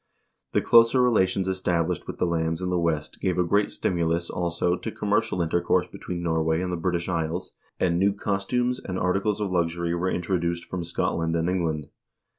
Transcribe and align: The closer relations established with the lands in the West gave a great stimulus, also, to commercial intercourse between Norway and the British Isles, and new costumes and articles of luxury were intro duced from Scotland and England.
The 0.53 0.63
closer 0.63 0.99
relations 0.99 1.47
established 1.47 2.07
with 2.07 2.17
the 2.17 2.25
lands 2.25 2.59
in 2.63 2.71
the 2.71 2.79
West 2.79 3.21
gave 3.21 3.37
a 3.37 3.43
great 3.43 3.69
stimulus, 3.69 4.31
also, 4.31 4.75
to 4.75 4.91
commercial 4.91 5.43
intercourse 5.43 5.85
between 5.85 6.23
Norway 6.23 6.59
and 6.59 6.71
the 6.73 6.75
British 6.75 7.07
Isles, 7.07 7.53
and 7.79 7.99
new 7.99 8.11
costumes 8.11 8.79
and 8.83 8.97
articles 8.97 9.39
of 9.39 9.51
luxury 9.51 9.93
were 9.93 10.09
intro 10.09 10.39
duced 10.39 10.65
from 10.65 10.83
Scotland 10.83 11.35
and 11.35 11.47
England. 11.47 11.85